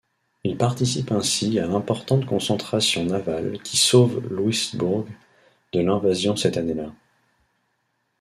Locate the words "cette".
6.35-6.57